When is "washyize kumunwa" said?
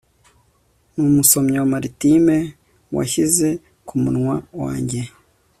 2.95-4.35